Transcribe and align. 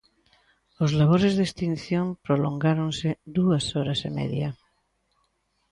Os 0.83 0.91
labores 0.99 1.33
de 1.37 1.43
extinción 1.49 2.05
prolongáronse 2.25 3.09
dúas 3.37 3.63
horas 3.75 3.99
e 4.09 4.11
media. 4.19 4.49